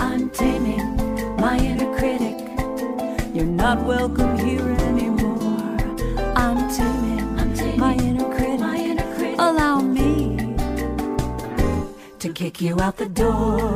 I'm 0.00 0.30
taming 0.30 0.96
my 1.36 1.58
inner 1.58 1.92
critic. 1.96 2.36
You're 3.34 3.44
not 3.44 3.84
welcome 3.84 4.38
here 4.38 4.60
anymore. 4.60 5.76
I'm 6.36 6.68
taming, 6.74 7.78
my, 7.78 7.94
inner 7.94 8.32
critic. 8.34 9.34
Allow 9.38 9.80
me 9.80 10.54
to 12.18 12.32
kick 12.32 12.60
you 12.60 12.80
out 12.80 12.96
the 12.96 13.08
door. 13.08 13.68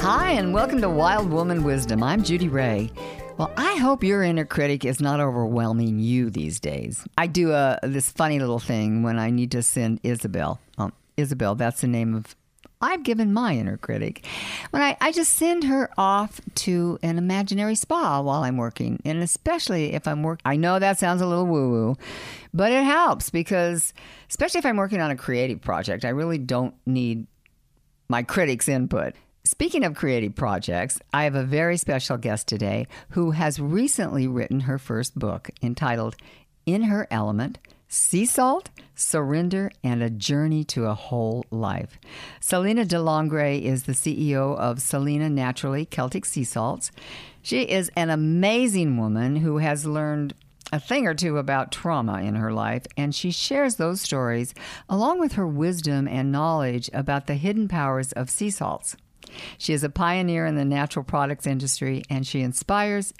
Hi, 0.00 0.32
and 0.32 0.54
welcome 0.54 0.80
to 0.80 0.88
Wild 0.88 1.30
Woman 1.30 1.64
Wisdom. 1.64 2.02
I'm 2.02 2.22
Judy 2.22 2.48
Ray. 2.48 2.90
Well, 3.36 3.52
I 3.56 3.76
hope 3.76 4.02
your 4.02 4.22
inner 4.22 4.44
critic 4.44 4.84
is 4.84 5.00
not 5.00 5.20
overwhelming 5.20 5.98
you 5.98 6.30
these 6.30 6.58
days. 6.58 7.04
I 7.16 7.26
do 7.26 7.52
a, 7.52 7.78
this 7.82 8.10
funny 8.10 8.38
little 8.38 8.58
thing 8.58 9.02
when 9.02 9.18
I 9.18 9.30
need 9.30 9.50
to 9.52 9.62
send 9.62 10.00
Isabel. 10.02 10.60
Um, 10.76 10.92
Isabel, 11.16 11.54
that's 11.54 11.80
the 11.80 11.88
name 11.88 12.14
of 12.14 12.34
I've 12.80 13.02
given 13.02 13.32
my 13.32 13.56
inner 13.56 13.76
critic. 13.76 14.24
When 14.70 14.82
I, 14.82 14.96
I 15.00 15.10
just 15.10 15.34
send 15.34 15.64
her 15.64 15.90
off 15.98 16.40
to 16.56 16.98
an 17.02 17.18
imaginary 17.18 17.74
spa 17.74 18.20
while 18.20 18.44
I'm 18.44 18.56
working, 18.56 19.00
and 19.04 19.22
especially 19.22 19.94
if 19.94 20.06
I'm 20.06 20.22
working. 20.22 20.42
I 20.44 20.56
know 20.56 20.78
that 20.78 20.98
sounds 20.98 21.20
a 21.20 21.26
little 21.26 21.46
woo 21.46 21.70
woo, 21.70 21.96
but 22.54 22.70
it 22.70 22.84
helps 22.84 23.30
because, 23.30 23.92
especially 24.28 24.58
if 24.58 24.66
I'm 24.66 24.76
working 24.76 25.00
on 25.00 25.10
a 25.10 25.16
creative 25.16 25.60
project, 25.60 26.04
I 26.04 26.10
really 26.10 26.38
don't 26.38 26.74
need 26.86 27.26
my 28.08 28.22
critic's 28.22 28.68
input. 28.68 29.14
Speaking 29.44 29.84
of 29.84 29.94
creative 29.94 30.34
projects, 30.34 31.00
I 31.12 31.24
have 31.24 31.34
a 31.34 31.42
very 31.42 31.78
special 31.78 32.16
guest 32.16 32.46
today 32.46 32.86
who 33.10 33.32
has 33.32 33.58
recently 33.58 34.28
written 34.28 34.60
her 34.60 34.78
first 34.78 35.18
book 35.18 35.50
entitled 35.62 36.16
In 36.66 36.84
Her 36.84 37.08
Element 37.10 37.58
sea 37.88 38.26
salt, 38.26 38.68
surrender, 38.94 39.70
and 39.82 40.02
a 40.02 40.10
journey 40.10 40.62
to 40.64 40.86
a 40.86 40.94
whole 40.94 41.44
life. 41.50 41.98
Selina 42.40 42.84
DeLangre 42.84 43.60
is 43.60 43.84
the 43.84 43.92
CEO 43.92 44.56
of 44.56 44.80
Selina 44.80 45.30
Naturally 45.30 45.86
Celtic 45.86 46.24
Sea 46.24 46.44
Salts. 46.44 46.90
She 47.42 47.62
is 47.62 47.90
an 47.96 48.10
amazing 48.10 48.98
woman 48.98 49.36
who 49.36 49.58
has 49.58 49.86
learned 49.86 50.34
a 50.70 50.78
thing 50.78 51.06
or 51.06 51.14
two 51.14 51.38
about 51.38 51.72
trauma 51.72 52.20
in 52.20 52.34
her 52.34 52.52
life, 52.52 52.82
and 52.96 53.14
she 53.14 53.30
shares 53.30 53.76
those 53.76 54.02
stories 54.02 54.52
along 54.88 55.18
with 55.18 55.32
her 55.32 55.46
wisdom 55.46 56.06
and 56.06 56.30
knowledge 56.30 56.90
about 56.92 57.26
the 57.26 57.34
hidden 57.34 57.68
powers 57.68 58.12
of 58.12 58.28
sea 58.28 58.50
salts. 58.50 58.96
She 59.56 59.72
is 59.72 59.82
a 59.82 59.90
pioneer 59.90 60.46
in 60.46 60.56
the 60.56 60.64
natural 60.64 61.04
products 61.04 61.46
industry, 61.46 62.02
and 62.10 62.26
she 62.26 62.42
inspires 62.42 63.14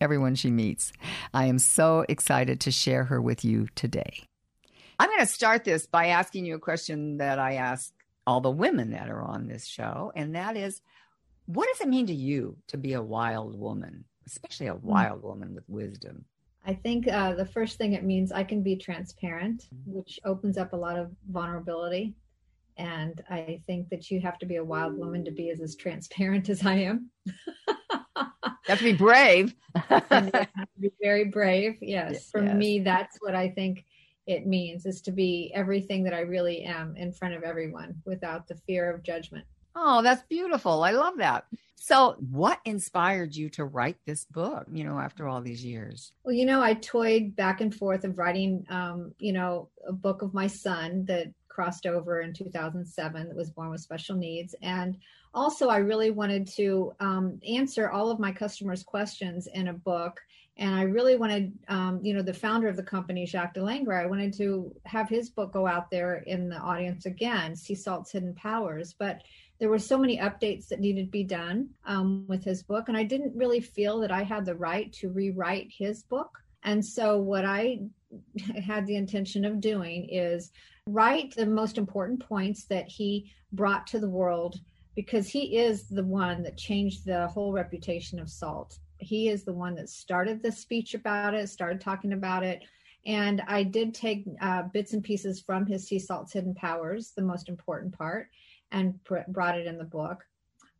everyone 0.00 0.34
she 0.34 0.50
meets. 0.50 0.92
I 1.32 1.46
am 1.46 1.58
so 1.58 2.04
excited 2.08 2.60
to 2.60 2.70
share 2.70 3.04
her 3.04 3.20
with 3.20 3.44
you 3.44 3.68
today. 3.74 4.24
I'm 4.98 5.08
going 5.08 5.20
to 5.20 5.26
start 5.26 5.64
this 5.64 5.86
by 5.86 6.08
asking 6.08 6.44
you 6.44 6.56
a 6.56 6.60
question 6.60 7.18
that 7.18 7.38
I 7.38 7.54
ask 7.54 7.92
all 8.26 8.40
the 8.40 8.50
women 8.50 8.90
that 8.90 9.08
are 9.08 9.22
on 9.22 9.46
this 9.46 9.66
show, 9.66 10.12
and 10.14 10.34
that 10.34 10.56
is 10.56 10.82
what 11.46 11.66
does 11.72 11.80
it 11.80 11.88
mean 11.88 12.06
to 12.08 12.14
you 12.14 12.58
to 12.66 12.76
be 12.76 12.92
a 12.92 13.02
wild 13.02 13.58
woman, 13.58 14.04
especially 14.26 14.66
a 14.66 14.74
hmm. 14.74 14.86
wild 14.86 15.22
woman 15.22 15.54
with 15.54 15.64
wisdom? 15.68 16.26
I 16.66 16.74
think 16.74 17.08
uh, 17.08 17.32
the 17.32 17.46
first 17.46 17.78
thing 17.78 17.94
it 17.94 18.04
means 18.04 18.30
I 18.30 18.44
can 18.44 18.62
be 18.62 18.76
transparent, 18.76 19.68
mm-hmm. 19.74 19.98
which 19.98 20.20
opens 20.26 20.58
up 20.58 20.74
a 20.74 20.76
lot 20.76 20.98
of 20.98 21.10
vulnerability. 21.30 22.14
And 22.76 23.22
I 23.30 23.60
think 23.66 23.88
that 23.88 24.10
you 24.10 24.20
have 24.20 24.38
to 24.38 24.46
be 24.46 24.56
a 24.56 24.64
wild 24.64 24.96
woman 24.96 25.24
to 25.24 25.30
be 25.30 25.50
as, 25.50 25.60
as 25.60 25.74
transparent 25.74 26.48
as 26.50 26.66
I 26.66 26.74
am. 26.74 27.10
You 28.68 28.72
have 28.72 28.78
to 28.80 28.84
be 28.84 28.92
brave. 28.92 29.54
to 29.88 30.48
be 30.78 30.90
very 31.02 31.24
brave. 31.24 31.78
Yes. 31.80 32.30
For 32.30 32.44
yes. 32.44 32.54
me, 32.54 32.80
that's 32.80 33.16
what 33.20 33.34
I 33.34 33.48
think 33.48 33.86
it 34.26 34.46
means 34.46 34.84
is 34.84 35.00
to 35.02 35.10
be 35.10 35.50
everything 35.54 36.04
that 36.04 36.12
I 36.12 36.20
really 36.20 36.64
am 36.64 36.94
in 36.96 37.10
front 37.10 37.32
of 37.32 37.42
everyone 37.44 38.02
without 38.04 38.46
the 38.46 38.56
fear 38.66 38.92
of 38.92 39.02
judgment. 39.02 39.46
Oh, 39.74 40.02
that's 40.02 40.22
beautiful. 40.24 40.84
I 40.84 40.90
love 40.90 41.16
that. 41.16 41.46
So, 41.76 42.16
what 42.30 42.60
inspired 42.66 43.34
you 43.34 43.48
to 43.50 43.64
write 43.64 43.96
this 44.04 44.26
book, 44.26 44.66
you 44.70 44.84
know, 44.84 44.98
after 44.98 45.26
all 45.26 45.40
these 45.40 45.64
years? 45.64 46.12
Well, 46.24 46.34
you 46.34 46.44
know, 46.44 46.60
I 46.60 46.74
toyed 46.74 47.36
back 47.36 47.62
and 47.62 47.74
forth 47.74 48.04
of 48.04 48.18
writing, 48.18 48.66
um, 48.68 49.14
you 49.18 49.32
know, 49.32 49.70
a 49.86 49.92
book 49.92 50.20
of 50.20 50.34
my 50.34 50.48
son 50.48 51.06
that 51.06 51.28
crossed 51.58 51.86
over 51.86 52.20
in 52.20 52.32
2007 52.32 53.26
that 53.26 53.36
was 53.36 53.50
born 53.50 53.68
with 53.68 53.80
special 53.80 54.14
needs. 54.14 54.54
And 54.62 54.96
also, 55.34 55.68
I 55.68 55.78
really 55.78 56.12
wanted 56.12 56.46
to 56.54 56.92
um, 57.00 57.40
answer 57.48 57.90
all 57.90 58.12
of 58.12 58.20
my 58.20 58.30
customers' 58.30 58.84
questions 58.84 59.48
in 59.48 59.66
a 59.66 59.72
book. 59.72 60.20
And 60.56 60.72
I 60.72 60.82
really 60.82 61.16
wanted, 61.16 61.52
um, 61.66 61.98
you 62.00 62.14
know, 62.14 62.22
the 62.22 62.32
founder 62.32 62.68
of 62.68 62.76
the 62.76 62.84
company, 62.84 63.26
Jacques 63.26 63.54
de 63.54 63.60
Langre, 63.60 64.00
I 64.00 64.06
wanted 64.06 64.32
to 64.34 64.72
have 64.84 65.08
his 65.08 65.30
book 65.30 65.52
go 65.52 65.66
out 65.66 65.90
there 65.90 66.18
in 66.28 66.48
the 66.48 66.58
audience 66.58 67.06
again, 67.06 67.56
Sea 67.56 67.74
Salt's 67.74 68.12
Hidden 68.12 68.34
Powers. 68.34 68.94
But 68.96 69.22
there 69.58 69.68
were 69.68 69.80
so 69.80 69.98
many 69.98 70.16
updates 70.18 70.68
that 70.68 70.78
needed 70.78 71.06
to 71.06 71.10
be 71.10 71.24
done 71.24 71.70
um, 71.86 72.24
with 72.28 72.44
his 72.44 72.62
book. 72.62 72.86
And 72.86 72.96
I 72.96 73.02
didn't 73.02 73.34
really 73.34 73.60
feel 73.60 73.98
that 73.98 74.12
I 74.12 74.22
had 74.22 74.46
the 74.46 74.54
right 74.54 74.92
to 74.92 75.08
rewrite 75.08 75.72
his 75.76 76.04
book. 76.04 76.38
And 76.62 76.84
so, 76.84 77.18
what 77.18 77.44
I 77.44 77.80
had 78.64 78.86
the 78.86 78.96
intention 78.96 79.44
of 79.44 79.60
doing 79.60 80.08
is 80.08 80.52
write 80.88 81.34
the 81.34 81.46
most 81.46 81.78
important 81.78 82.20
points 82.20 82.64
that 82.64 82.88
he 82.88 83.30
brought 83.52 83.86
to 83.88 83.98
the 83.98 84.08
world 84.08 84.58
because 84.94 85.28
he 85.28 85.58
is 85.58 85.88
the 85.88 86.02
one 86.02 86.42
that 86.42 86.56
changed 86.56 87.04
the 87.04 87.28
whole 87.28 87.52
reputation 87.52 88.18
of 88.18 88.28
salt. 88.28 88.78
He 88.98 89.28
is 89.28 89.44
the 89.44 89.52
one 89.52 89.74
that 89.76 89.88
started 89.88 90.42
the 90.42 90.50
speech 90.50 90.94
about 90.94 91.34
it, 91.34 91.48
started 91.48 91.80
talking 91.80 92.14
about 92.14 92.42
it. 92.42 92.64
And 93.06 93.42
I 93.46 93.62
did 93.62 93.94
take 93.94 94.24
uh, 94.40 94.62
bits 94.72 94.94
and 94.94 95.04
pieces 95.04 95.40
from 95.40 95.66
his 95.66 95.86
Sea 95.86 95.98
Salt's 95.98 96.32
Hidden 96.32 96.54
Powers, 96.54 97.12
the 97.14 97.22
most 97.22 97.48
important 97.48 97.96
part, 97.96 98.28
and 98.72 99.02
pr- 99.04 99.18
brought 99.28 99.58
it 99.58 99.66
in 99.66 99.78
the 99.78 99.84
book. 99.84 100.26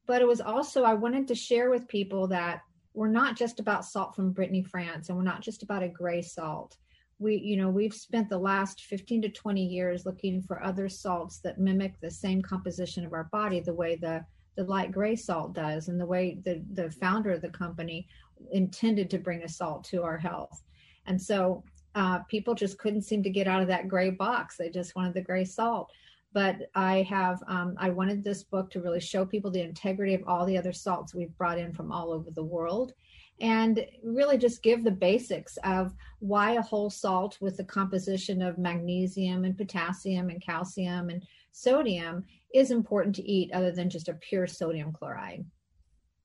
But 0.07 0.21
it 0.21 0.27
was 0.27 0.41
also, 0.41 0.83
I 0.83 0.95
wanted 0.95 1.29
to 1.29 1.35
share 1.35 1.71
with 1.71 1.87
people 1.87 2.27
that 2.29 2.63
we're 2.95 3.09
not 3.09 3.37
just 3.37 3.61
about 3.61 3.85
salt 3.85 4.17
from 4.17 4.33
Brittany, 4.33 4.63
France, 4.63 5.09
and 5.09 5.17
we're 5.17 5.23
not 5.23 5.43
just 5.43 5.63
about 5.63 5.85
a 5.85 5.89
gray 5.89 6.23
salt 6.23 6.77
we 7.19 7.37
you 7.37 7.57
know 7.57 7.69
we've 7.69 7.95
spent 7.95 8.29
the 8.29 8.39
last 8.39 8.83
15 8.83 9.23
to 9.23 9.29
20 9.29 9.65
years 9.65 10.07
looking 10.07 10.41
for 10.43 10.63
other 10.63 10.89
salts 10.89 11.41
that 11.41 11.59
mimic 11.59 12.01
the 12.01 12.11
same 12.11 12.41
composition 12.41 13.05
of 13.05 13.13
our 13.13 13.25
body 13.33 13.61
the 13.61 13.75
way 13.75 13.97
the 13.97 14.25
the 14.59 14.65
light 14.65 14.91
gray 14.91 15.15
salt 15.15 15.55
does 15.55 15.87
and 15.87 16.01
the 16.01 16.05
way 16.05 16.39
the 16.45 16.61
the 16.75 16.91
founder 16.91 17.31
of 17.31 17.41
the 17.41 17.49
company 17.49 18.09
intended 18.51 19.09
to 19.09 19.19
bring 19.19 19.45
a 19.45 19.49
salt 19.49 19.85
to 19.85 20.03
our 20.03 20.19
health. 20.19 20.63
And 21.07 21.21
so 21.21 21.63
uh, 21.95 22.21
people 22.29 22.55
just 22.55 22.77
couldn't 22.79 23.03
seem 23.03 23.23
to 23.23 23.31
get 23.31 23.47
out 23.47 23.63
of 23.63 23.69
that 23.69 23.89
gray 23.89 24.11
box. 24.11 24.57
They 24.57 24.69
just 24.69 24.97
wanted 24.97 25.15
the 25.15 25.23
gray 25.23 25.45
salt. 25.45 25.91
But 26.35 26.69
i 26.75 27.03
have 27.09 27.43
um, 27.47 27.75
i 27.79 27.89
wanted 27.89 28.23
this 28.23 28.43
book 28.43 28.71
to 28.71 28.83
really 28.83 29.01
show 29.01 29.25
people 29.25 29.51
the 29.51 29.63
integrity 29.63 30.15
of 30.15 30.23
all 30.27 30.45
the 30.45 30.59
other 30.59 30.75
salts 30.75 31.15
we've 31.15 31.37
brought 31.39 31.59
in 31.59 31.73
from 31.73 31.91
all 31.91 32.13
over 32.13 32.31
the 32.31 32.45
world 32.45 32.93
and 33.41 33.85
really 34.03 34.39
just 34.39 34.63
give 34.63 34.85
the 34.85 34.91
basics 34.91 35.57
of 35.65 35.95
why 36.21 36.53
a 36.53 36.63
whole 36.63 36.91
salt 36.91 37.39
with 37.41 37.57
the 37.57 37.65
composition 37.65 38.43
of 38.43 38.59
magnesium 38.59 39.45
and 39.45 39.57
potassium 39.57 40.29
and 40.31 40.43
calcium 40.43 41.11
and 41.11 41.25
sodium 41.53 42.25
is 42.55 42.71
important 42.71 43.15
to 43.15 43.29
eat 43.29 43.53
other 43.53 43.71
than 43.71 43.91
just 43.91 44.09
a 44.09 44.15
pure 44.15 44.47
sodium 44.47 44.93
chloride. 44.93 45.45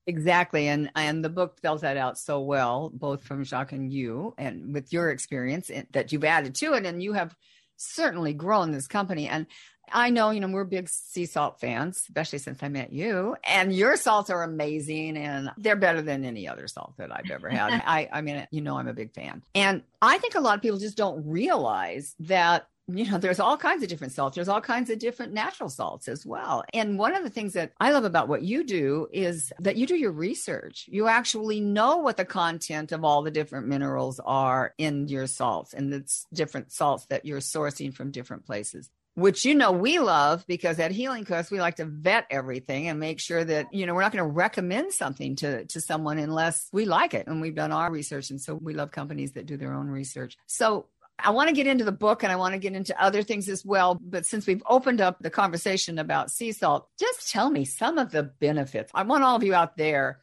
Exactly. 0.06 0.68
And 0.68 0.90
and 0.96 1.24
the 1.24 1.30
book 1.30 1.56
spells 1.56 1.80
that 1.80 1.96
out 1.96 2.18
so 2.18 2.40
well, 2.40 2.90
both 2.92 3.24
from 3.24 3.44
Jacques 3.44 3.72
and 3.72 3.90
you, 3.90 4.34
and 4.36 4.74
with 4.74 4.92
your 4.92 5.10
experience 5.10 5.70
that 5.92 6.12
you've 6.12 6.24
added 6.24 6.54
to 6.56 6.74
it. 6.74 6.84
And 6.84 7.02
you 7.02 7.14
have 7.14 7.34
certainly 7.76 8.34
grown 8.34 8.70
this 8.70 8.86
company. 8.86 9.28
And 9.28 9.46
I 9.92 10.10
know, 10.10 10.30
you 10.30 10.40
know, 10.40 10.48
we're 10.48 10.64
big 10.64 10.88
sea 10.88 11.26
salt 11.26 11.60
fans, 11.60 11.98
especially 11.98 12.38
since 12.38 12.62
I 12.62 12.68
met 12.68 12.92
you. 12.92 13.36
And 13.44 13.74
your 13.74 13.96
salts 13.96 14.30
are 14.30 14.42
amazing 14.42 15.16
and 15.16 15.50
they're 15.56 15.76
better 15.76 16.02
than 16.02 16.24
any 16.24 16.48
other 16.48 16.66
salt 16.66 16.94
that 16.98 17.14
I've 17.14 17.30
ever 17.30 17.48
had. 17.48 17.72
I, 17.86 18.08
I 18.12 18.20
mean, 18.20 18.46
you 18.50 18.60
know, 18.60 18.78
I'm 18.78 18.88
a 18.88 18.94
big 18.94 19.12
fan. 19.12 19.42
And 19.54 19.82
I 20.02 20.18
think 20.18 20.34
a 20.34 20.40
lot 20.40 20.56
of 20.56 20.62
people 20.62 20.78
just 20.78 20.96
don't 20.96 21.26
realize 21.26 22.14
that 22.20 22.68
you 22.86 23.10
know, 23.10 23.16
there's 23.16 23.40
all 23.40 23.56
kinds 23.56 23.82
of 23.82 23.88
different 23.88 24.12
salts. 24.12 24.34
There's 24.34 24.48
all 24.48 24.60
kinds 24.60 24.90
of 24.90 24.98
different 24.98 25.32
natural 25.32 25.70
salts 25.70 26.06
as 26.06 26.26
well. 26.26 26.64
And 26.74 26.98
one 26.98 27.14
of 27.14 27.22
the 27.22 27.30
things 27.30 27.54
that 27.54 27.72
I 27.80 27.92
love 27.92 28.04
about 28.04 28.28
what 28.28 28.42
you 28.42 28.62
do 28.62 29.08
is 29.10 29.52
that 29.60 29.76
you 29.76 29.86
do 29.86 29.96
your 29.96 30.12
research. 30.12 30.86
You 30.90 31.08
actually 31.08 31.60
know 31.60 31.96
what 31.98 32.18
the 32.18 32.26
content 32.26 32.92
of 32.92 33.02
all 33.02 33.22
the 33.22 33.30
different 33.30 33.68
minerals 33.68 34.20
are 34.22 34.74
in 34.76 35.08
your 35.08 35.26
salts 35.26 35.72
and 35.72 35.92
the 35.92 36.04
different 36.34 36.72
salts 36.72 37.06
that 37.06 37.24
you're 37.24 37.40
sourcing 37.40 37.94
from 37.94 38.10
different 38.10 38.44
places 38.44 38.90
which 39.14 39.44
you 39.44 39.54
know 39.54 39.72
we 39.72 39.98
love 39.98 40.44
because 40.46 40.78
at 40.78 40.90
Healing 40.90 41.24
Quest 41.24 41.50
we 41.50 41.60
like 41.60 41.76
to 41.76 41.84
vet 41.84 42.26
everything 42.30 42.88
and 42.88 42.98
make 42.98 43.20
sure 43.20 43.44
that 43.44 43.72
you 43.72 43.86
know 43.86 43.94
we're 43.94 44.02
not 44.02 44.12
going 44.12 44.24
to 44.24 44.30
recommend 44.30 44.92
something 44.92 45.36
to 45.36 45.64
to 45.66 45.80
someone 45.80 46.18
unless 46.18 46.68
we 46.72 46.84
like 46.84 47.14
it 47.14 47.26
and 47.26 47.40
we've 47.40 47.54
done 47.54 47.72
our 47.72 47.90
research 47.90 48.30
and 48.30 48.40
so 48.40 48.54
we 48.54 48.74
love 48.74 48.90
companies 48.90 49.32
that 49.32 49.46
do 49.46 49.56
their 49.56 49.74
own 49.74 49.88
research. 49.88 50.36
So 50.46 50.86
I 51.18 51.30
want 51.30 51.48
to 51.48 51.54
get 51.54 51.66
into 51.66 51.84
the 51.84 51.92
book 51.92 52.22
and 52.22 52.32
I 52.32 52.36
want 52.36 52.54
to 52.54 52.58
get 52.58 52.74
into 52.74 53.00
other 53.00 53.22
things 53.22 53.48
as 53.48 53.64
well. 53.64 53.98
But 54.00 54.26
since 54.26 54.46
we've 54.46 54.62
opened 54.66 55.00
up 55.00 55.18
the 55.20 55.30
conversation 55.30 55.98
about 55.98 56.30
sea 56.30 56.52
salt, 56.52 56.88
just 56.98 57.30
tell 57.30 57.50
me 57.50 57.64
some 57.64 57.98
of 57.98 58.10
the 58.10 58.24
benefits. 58.24 58.90
I 58.94 59.04
want 59.04 59.22
all 59.22 59.36
of 59.36 59.44
you 59.44 59.54
out 59.54 59.76
there 59.76 60.20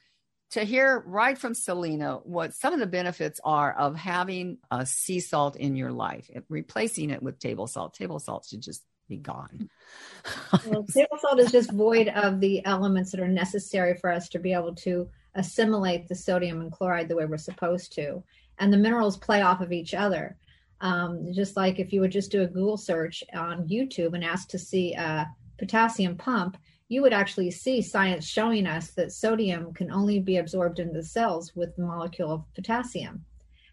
to 0.51 0.63
hear 0.63 1.03
right 1.05 1.37
from 1.37 1.53
Selina 1.53 2.19
what 2.23 2.53
some 2.53 2.73
of 2.73 2.79
the 2.79 2.85
benefits 2.85 3.39
are 3.43 3.73
of 3.73 3.95
having 3.95 4.57
a 4.69 4.85
sea 4.85 5.19
salt 5.19 5.55
in 5.55 5.75
your 5.75 5.91
life, 5.91 6.29
replacing 6.49 7.09
it 7.09 7.23
with 7.23 7.39
table 7.39 7.67
salt. 7.67 7.93
Table 7.93 8.19
salt 8.19 8.45
should 8.45 8.61
just 8.61 8.83
be 9.07 9.17
gone. 9.17 9.69
well, 10.67 10.83
table 10.83 11.17
salt 11.19 11.39
is 11.39 11.51
just 11.51 11.71
void 11.71 12.09
of 12.09 12.39
the 12.39 12.65
elements 12.65 13.11
that 13.11 13.21
are 13.21 13.27
necessary 13.27 13.95
for 13.95 14.11
us 14.11 14.27
to 14.29 14.39
be 14.39 14.53
able 14.53 14.75
to 14.75 15.09
assimilate 15.35 16.07
the 16.07 16.15
sodium 16.15 16.59
and 16.59 16.71
chloride 16.71 17.07
the 17.07 17.15
way 17.15 17.25
we're 17.25 17.37
supposed 17.37 17.93
to. 17.93 18.21
And 18.59 18.73
the 18.73 18.77
minerals 18.77 19.17
play 19.17 19.41
off 19.41 19.61
of 19.61 19.71
each 19.71 19.93
other. 19.93 20.37
Um, 20.81 21.31
just 21.31 21.55
like 21.55 21.79
if 21.79 21.93
you 21.93 22.01
would 22.01 22.11
just 22.11 22.31
do 22.31 22.41
a 22.41 22.47
Google 22.47 22.77
search 22.77 23.23
on 23.33 23.67
YouTube 23.69 24.13
and 24.13 24.23
ask 24.23 24.49
to 24.49 24.59
see 24.59 24.93
a 24.93 25.29
potassium 25.57 26.17
pump, 26.17 26.57
you 26.91 27.01
would 27.01 27.13
actually 27.13 27.49
see 27.49 27.81
science 27.81 28.27
showing 28.27 28.67
us 28.67 28.91
that 28.91 29.13
sodium 29.13 29.73
can 29.73 29.89
only 29.93 30.19
be 30.19 30.37
absorbed 30.37 30.77
into 30.77 30.91
the 30.91 31.01
cells 31.01 31.55
with 31.55 31.73
the 31.77 31.81
molecule 31.83 32.33
of 32.33 32.53
potassium. 32.53 33.23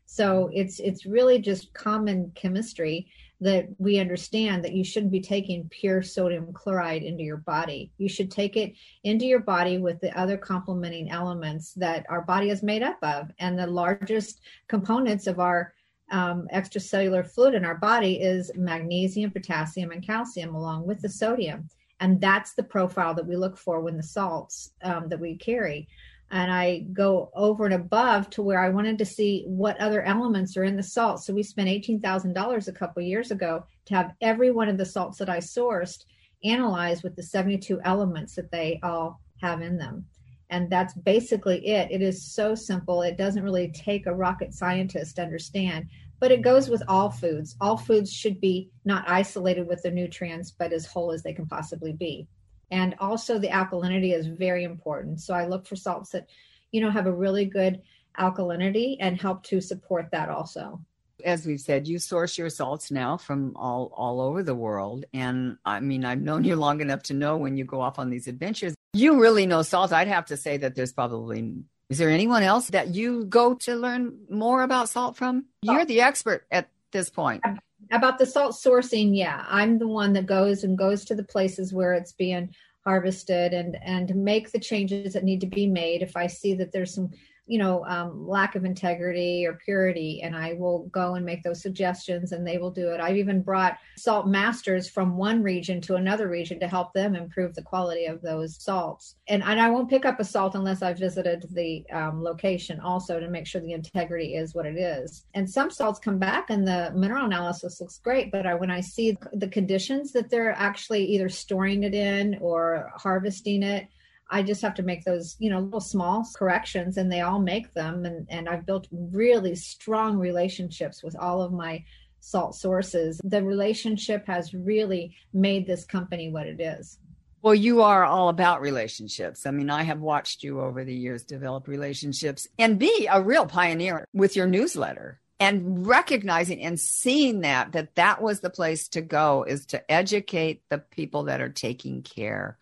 So 0.06 0.48
it's 0.52 0.78
it's 0.78 1.04
really 1.04 1.40
just 1.40 1.74
common 1.74 2.30
chemistry 2.36 3.08
that 3.40 3.66
we 3.78 3.98
understand 3.98 4.62
that 4.62 4.72
you 4.72 4.84
shouldn't 4.84 5.10
be 5.10 5.20
taking 5.20 5.68
pure 5.68 6.00
sodium 6.00 6.52
chloride 6.52 7.02
into 7.02 7.24
your 7.24 7.38
body. 7.38 7.90
You 7.98 8.08
should 8.08 8.30
take 8.30 8.56
it 8.56 8.74
into 9.02 9.26
your 9.26 9.40
body 9.40 9.78
with 9.78 10.00
the 10.00 10.16
other 10.16 10.36
complementing 10.36 11.10
elements 11.10 11.72
that 11.74 12.06
our 12.08 12.22
body 12.22 12.50
is 12.50 12.62
made 12.62 12.84
up 12.84 12.98
of. 13.02 13.32
And 13.40 13.58
the 13.58 13.66
largest 13.66 14.42
components 14.68 15.26
of 15.26 15.40
our 15.40 15.74
um, 16.12 16.46
extracellular 16.54 17.26
fluid 17.26 17.54
in 17.54 17.64
our 17.64 17.78
body 17.78 18.20
is 18.20 18.52
magnesium, 18.54 19.32
potassium, 19.32 19.90
and 19.90 20.06
calcium, 20.06 20.54
along 20.54 20.86
with 20.86 21.00
the 21.00 21.08
sodium. 21.08 21.68
And 22.00 22.20
that's 22.20 22.54
the 22.54 22.62
profile 22.62 23.14
that 23.14 23.26
we 23.26 23.36
look 23.36 23.56
for 23.56 23.80
when 23.80 23.96
the 23.96 24.02
salts 24.02 24.72
um, 24.82 25.08
that 25.08 25.20
we 25.20 25.36
carry. 25.36 25.88
And 26.30 26.52
I 26.52 26.80
go 26.92 27.30
over 27.34 27.64
and 27.64 27.74
above 27.74 28.28
to 28.30 28.42
where 28.42 28.60
I 28.60 28.68
wanted 28.68 28.98
to 28.98 29.06
see 29.06 29.44
what 29.46 29.80
other 29.80 30.02
elements 30.02 30.56
are 30.56 30.64
in 30.64 30.76
the 30.76 30.82
salt. 30.82 31.24
So 31.24 31.32
we 31.32 31.42
spent 31.42 31.68
$18,000 31.68 32.68
a 32.68 32.72
couple 32.72 33.02
years 33.02 33.30
ago 33.30 33.64
to 33.86 33.94
have 33.94 34.14
every 34.20 34.50
one 34.50 34.68
of 34.68 34.76
the 34.76 34.84
salts 34.84 35.18
that 35.18 35.30
I 35.30 35.38
sourced 35.38 36.04
analyzed 36.44 37.02
with 37.02 37.16
the 37.16 37.22
72 37.22 37.80
elements 37.82 38.34
that 38.34 38.50
they 38.50 38.78
all 38.82 39.20
have 39.40 39.62
in 39.62 39.78
them 39.78 40.04
and 40.50 40.70
that's 40.70 40.94
basically 40.94 41.66
it 41.66 41.90
it 41.90 42.02
is 42.02 42.22
so 42.22 42.54
simple 42.54 43.02
it 43.02 43.16
doesn't 43.16 43.42
really 43.42 43.68
take 43.68 44.06
a 44.06 44.14
rocket 44.14 44.54
scientist 44.54 45.16
to 45.16 45.22
understand 45.22 45.88
but 46.20 46.30
it 46.30 46.42
goes 46.42 46.68
with 46.68 46.82
all 46.88 47.10
foods. 47.10 47.56
All 47.60 47.76
foods 47.76 48.12
should 48.12 48.40
be 48.40 48.70
not 48.84 49.08
isolated 49.08 49.66
with 49.66 49.82
the 49.82 49.90
nutrients 49.90 50.50
but 50.50 50.72
as 50.72 50.86
whole 50.86 51.12
as 51.12 51.22
they 51.22 51.32
can 51.32 51.46
possibly 51.46 51.92
be. 51.92 52.26
And 52.70 52.94
also 52.98 53.38
the 53.38 53.48
alkalinity 53.48 54.14
is 54.14 54.26
very 54.26 54.64
important. 54.64 55.20
So 55.20 55.34
i 55.34 55.46
look 55.46 55.66
for 55.66 55.76
salts 55.76 56.10
that 56.10 56.26
you 56.72 56.80
know 56.80 56.90
have 56.90 57.06
a 57.06 57.12
really 57.12 57.46
good 57.46 57.80
alkalinity 58.18 58.96
and 59.00 59.20
help 59.20 59.42
to 59.44 59.60
support 59.60 60.08
that 60.12 60.28
also. 60.28 60.80
As 61.24 61.46
we've 61.46 61.60
said, 61.60 61.88
you 61.88 61.98
source 61.98 62.38
your 62.38 62.50
salts 62.50 62.90
now 62.90 63.16
from 63.16 63.56
all 63.56 63.92
all 63.96 64.20
over 64.20 64.42
the 64.42 64.54
world. 64.54 65.04
And 65.12 65.56
I 65.64 65.80
mean, 65.80 66.04
I've 66.04 66.20
known 66.20 66.44
you 66.44 66.56
long 66.56 66.80
enough 66.80 67.02
to 67.04 67.14
know 67.14 67.36
when 67.36 67.56
you 67.56 67.64
go 67.64 67.80
off 67.80 67.98
on 67.98 68.10
these 68.10 68.28
adventures, 68.28 68.74
you 68.92 69.20
really 69.20 69.46
know 69.46 69.62
salt. 69.62 69.92
I'd 69.92 70.08
have 70.08 70.26
to 70.26 70.36
say 70.36 70.58
that 70.58 70.74
there's 70.74 70.92
probably 70.92 71.54
is 71.90 71.98
there 71.98 72.10
anyone 72.10 72.42
else 72.42 72.68
that 72.70 72.94
you 72.94 73.24
go 73.24 73.54
to 73.54 73.74
learn 73.74 74.18
more 74.28 74.62
about 74.62 74.88
salt 74.88 75.16
from? 75.16 75.46
You're 75.62 75.86
the 75.86 76.02
expert 76.02 76.46
at 76.50 76.68
this 76.92 77.08
point. 77.08 77.42
About 77.90 78.18
the 78.18 78.26
salt 78.26 78.52
sourcing, 78.52 79.16
yeah. 79.16 79.44
I'm 79.48 79.78
the 79.78 79.88
one 79.88 80.12
that 80.12 80.26
goes 80.26 80.64
and 80.64 80.76
goes 80.76 81.04
to 81.06 81.14
the 81.14 81.24
places 81.24 81.72
where 81.72 81.94
it's 81.94 82.12
being 82.12 82.54
harvested 82.84 83.52
and 83.52 83.76
and 83.82 84.14
make 84.14 84.50
the 84.50 84.58
changes 84.58 85.12
that 85.12 85.24
need 85.24 85.40
to 85.40 85.46
be 85.46 85.66
made 85.66 86.02
if 86.02 86.16
I 86.16 86.26
see 86.26 86.54
that 86.54 86.72
there's 86.72 86.94
some 86.94 87.10
you 87.48 87.58
know 87.58 87.84
um, 87.86 88.28
lack 88.28 88.54
of 88.54 88.64
integrity 88.64 89.46
or 89.46 89.54
purity 89.64 90.20
and 90.22 90.36
i 90.36 90.52
will 90.52 90.86
go 90.92 91.14
and 91.14 91.24
make 91.24 91.42
those 91.42 91.62
suggestions 91.62 92.32
and 92.32 92.46
they 92.46 92.58
will 92.58 92.70
do 92.70 92.90
it. 92.90 93.00
I've 93.00 93.16
even 93.16 93.42
brought 93.42 93.78
salt 93.96 94.26
masters 94.26 94.88
from 94.88 95.16
one 95.16 95.42
region 95.42 95.80
to 95.82 95.96
another 95.96 96.28
region 96.28 96.60
to 96.60 96.68
help 96.68 96.92
them 96.92 97.14
improve 97.14 97.54
the 97.54 97.62
quality 97.62 98.06
of 98.06 98.22
those 98.22 98.62
salts. 98.62 99.16
And, 99.28 99.42
and 99.42 99.60
i 99.60 99.68
won't 99.70 99.90
pick 99.90 100.04
up 100.04 100.20
a 100.20 100.24
salt 100.24 100.54
unless 100.54 100.82
i've 100.82 100.98
visited 100.98 101.46
the 101.52 101.84
um, 101.92 102.22
location 102.22 102.80
also 102.80 103.20
to 103.20 103.28
make 103.28 103.46
sure 103.46 103.60
the 103.60 103.72
integrity 103.72 104.34
is 104.34 104.54
what 104.54 104.66
it 104.66 104.76
is. 104.76 105.24
And 105.34 105.48
some 105.48 105.70
salts 105.70 105.98
come 105.98 106.18
back 106.18 106.50
and 106.50 106.66
the 106.66 106.92
mineral 106.94 107.26
analysis 107.26 107.80
looks 107.80 107.98
great 107.98 108.30
but 108.30 108.46
I, 108.46 108.54
when 108.54 108.70
i 108.70 108.80
see 108.80 109.16
the 109.32 109.48
conditions 109.48 110.12
that 110.12 110.30
they're 110.30 110.52
actually 110.52 111.04
either 111.06 111.28
storing 111.28 111.82
it 111.84 111.94
in 111.94 112.38
or 112.40 112.90
harvesting 112.96 113.62
it 113.62 113.88
I 114.30 114.42
just 114.42 114.62
have 114.62 114.74
to 114.74 114.82
make 114.82 115.04
those, 115.04 115.36
you 115.38 115.50
know, 115.50 115.60
little 115.60 115.80
small 115.80 116.26
corrections 116.36 116.96
and 116.96 117.10
they 117.10 117.22
all 117.22 117.40
make 117.40 117.72
them. 117.74 118.04
And, 118.04 118.26
and 118.28 118.48
I've 118.48 118.66
built 118.66 118.86
really 118.90 119.54
strong 119.54 120.18
relationships 120.18 121.02
with 121.02 121.16
all 121.16 121.40
of 121.40 121.52
my 121.52 121.84
salt 122.20 122.54
sources. 122.54 123.20
The 123.24 123.42
relationship 123.42 124.26
has 124.26 124.52
really 124.52 125.16
made 125.32 125.66
this 125.66 125.84
company 125.84 126.30
what 126.30 126.46
it 126.46 126.60
is. 126.60 126.98
Well, 127.40 127.54
you 127.54 127.82
are 127.82 128.04
all 128.04 128.28
about 128.28 128.60
relationships. 128.60 129.46
I 129.46 129.52
mean, 129.52 129.70
I 129.70 129.84
have 129.84 130.00
watched 130.00 130.42
you 130.42 130.60
over 130.60 130.84
the 130.84 130.94
years 130.94 131.22
develop 131.22 131.68
relationships 131.68 132.48
and 132.58 132.78
be 132.78 133.08
a 133.10 133.22
real 133.22 133.46
pioneer 133.46 134.04
with 134.12 134.34
your 134.34 134.48
newsletter 134.48 135.20
and 135.40 135.86
recognizing 135.86 136.60
and 136.62 136.80
seeing 136.80 137.42
that 137.42 137.72
that 137.72 137.94
that 137.94 138.20
was 138.20 138.40
the 138.40 138.50
place 138.50 138.88
to 138.88 139.00
go 139.00 139.44
is 139.44 139.66
to 139.66 139.90
educate 139.90 140.62
the 140.68 140.78
people 140.78 141.24
that 141.24 141.40
are 141.40 141.48
taking 141.48 142.02
care 142.02 142.58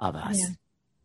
of 0.00 0.16
us. 0.16 0.40
Yeah 0.40 0.54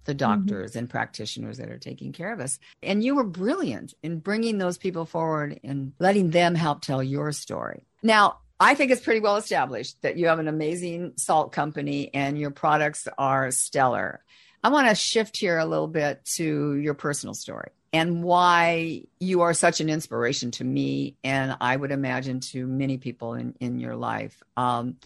the 0.05 0.13
mm-hmm. 0.13 0.17
doctors 0.17 0.71
mm-hmm. 0.71 0.79
and 0.79 0.89
practitioners 0.89 1.57
that 1.57 1.69
are 1.69 1.77
taking 1.77 2.11
care 2.11 2.33
of 2.33 2.39
us. 2.39 2.59
And 2.81 3.03
you 3.03 3.15
were 3.15 3.23
brilliant 3.23 3.93
in 4.03 4.19
bringing 4.19 4.57
those 4.57 4.77
people 4.77 5.05
forward 5.05 5.59
and 5.63 5.93
letting 5.99 6.31
them 6.31 6.55
help 6.55 6.81
tell 6.81 7.03
your 7.03 7.31
story. 7.31 7.85
Now, 8.03 8.37
I 8.59 8.75
think 8.75 8.91
it's 8.91 9.01
pretty 9.01 9.21
well 9.21 9.37
established 9.37 10.01
that 10.03 10.17
you 10.17 10.27
have 10.27 10.37
an 10.39 10.47
amazing 10.47 11.13
salt 11.17 11.51
company 11.51 12.13
and 12.13 12.37
your 12.37 12.51
products 12.51 13.07
are 13.17 13.49
stellar. 13.49 14.23
I 14.63 14.69
want 14.69 14.87
to 14.87 14.93
shift 14.93 15.37
here 15.37 15.57
a 15.57 15.65
little 15.65 15.87
bit 15.87 16.23
to 16.35 16.75
your 16.75 16.93
personal 16.93 17.33
story 17.33 17.71
and 17.91 18.23
why 18.23 19.03
you 19.19 19.41
are 19.41 19.53
such 19.53 19.81
an 19.81 19.89
inspiration 19.89 20.51
to 20.51 20.63
me 20.63 21.15
and 21.23 21.57
I 21.59 21.75
would 21.75 21.91
imagine 21.91 22.39
to 22.51 22.67
many 22.67 22.97
people 22.97 23.33
in, 23.33 23.55
in 23.59 23.79
your 23.79 23.95
life. 23.95 24.41
Um, 24.55 24.97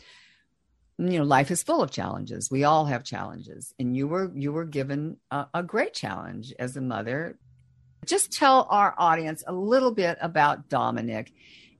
you 0.98 1.18
know 1.18 1.24
life 1.24 1.52
is 1.52 1.64
full 1.64 1.82
of 1.82 1.92
challenges. 1.92 2.50
We 2.50 2.64
all 2.64 2.86
have 2.86 3.04
challenges. 3.04 3.74
And 3.80 3.96
you 3.96 4.08
were 4.08 4.32
you 4.34 4.52
were 4.52 4.66
given 4.66 5.18
a, 5.32 5.48
a, 5.54 5.64
great 5.64 5.94
challenge 5.94 6.54
as 6.58 6.78
a 6.78 6.82
mother. 6.82 7.38
Just 8.06 8.32
tell 8.32 8.68
our 8.70 8.94
audience 8.98 9.44
a 9.46 9.54
little 9.54 9.92
bit 9.92 10.18
about 10.22 10.70
dominic 10.70 11.34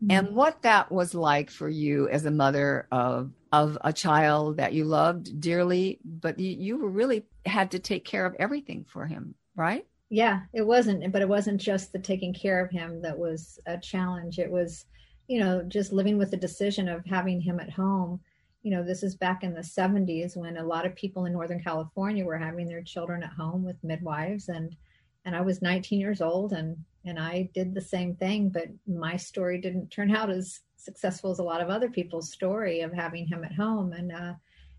mm-hmm. 0.04 0.12
and 0.12 0.36
what 0.36 0.62
that 0.64 0.92
was 0.92 1.16
like 1.16 1.50
for 1.50 1.70
you 1.70 2.10
as 2.10 2.26
a 2.26 2.32
mother 2.32 2.88
of 2.92 3.32
of 3.52 3.78
a 3.82 3.94
child 3.94 4.58
that 4.58 4.74
you 4.74 4.84
loved 4.84 5.40
dearly 5.40 6.00
but 6.04 6.38
you, 6.38 6.52
you 6.52 6.88
really 6.88 7.24
had 7.46 7.72
to 7.72 7.80
take 7.80 8.04
care 8.04 8.26
of 8.26 8.36
everything 8.38 8.86
for 8.88 9.06
him 9.06 9.36
right? 9.56 9.86
Yeah 10.10 10.42
it 10.54 10.66
wasn't 10.66 11.10
but 11.14 11.22
it 11.22 11.30
wasn't 11.30 11.62
just 11.62 11.94
the 11.94 12.00
taking 12.00 12.34
care 12.34 12.64
of 12.64 12.70
him 12.70 13.02
that 13.02 13.18
was 13.18 13.60
a 13.66 13.78
challenge. 13.78 14.40
It 14.40 14.52
was 14.52 14.86
you 15.28 15.40
know 15.40 15.64
just 15.64 15.94
living 15.94 16.18
with 16.18 16.32
the 16.32 16.38
decision 16.38 16.90
of 16.90 17.06
having 17.06 17.40
him 17.40 17.62
at 17.62 17.70
home 17.70 18.20
you 18.66 18.72
know, 18.72 18.84
this 18.84 19.04
is 19.04 19.16
back 19.16 19.44
in 19.44 19.54
the 19.54 19.62
70s 19.62 20.36
when 20.36 20.58
a 20.58 20.66
lot 20.66 20.88
of 20.88 20.96
people 20.96 21.26
in 21.26 21.34
Northern 21.34 21.62
California 21.62 22.26
were 22.26 22.36
having 22.36 22.68
their 22.68 22.82
children 22.82 23.22
at 23.22 23.30
home 23.30 23.64
with 23.64 23.84
midwives 23.84 24.50
and 24.50 24.76
and 25.24 25.36
I 25.36 25.42
was 25.42 25.62
19 25.62 26.00
years 26.00 26.20
old 26.20 26.52
and 26.52 26.76
and 27.06 27.20
I 27.20 27.48
did 27.54 27.76
the 27.76 27.82
same 27.82 28.16
thing, 28.16 28.50
but 28.50 28.70
my 28.88 29.18
story 29.18 29.62
didn't 29.62 29.92
turn 29.92 30.16
out 30.16 30.32
as 30.32 30.62
successful 30.78 31.30
as 31.30 31.38
a 31.38 31.44
lot 31.44 31.62
of 31.62 31.70
other 31.70 31.90
people's 31.90 32.32
story 32.32 32.82
of 32.82 32.92
having 32.92 33.28
him 33.28 33.44
at 33.44 33.54
home 33.54 33.94
and 33.94 34.12
uh, 34.12 34.34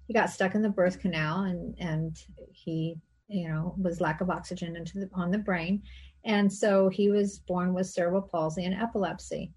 he 0.08 0.12
got 0.12 0.30
stuck 0.30 0.56
in 0.56 0.62
the 0.62 0.68
birth 0.68 0.98
canal 0.98 1.44
and 1.44 1.76
and 1.78 2.24
he 2.50 2.96
you 3.28 3.48
know 3.48 3.72
was 3.80 4.00
lack 4.00 4.20
of 4.20 4.30
oxygen 4.30 4.74
into 4.74 4.98
the 4.98 5.10
on 5.14 5.30
the 5.30 5.38
brain 5.38 5.80
and 6.24 6.52
so 6.52 6.88
he 6.88 7.08
was 7.08 7.38
born 7.38 7.72
with 7.72 7.86
cerebral 7.86 8.22
palsy 8.22 8.64
and 8.64 8.74
epilepsy 8.74 9.52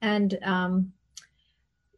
and 0.00 0.38
um, 0.42 0.90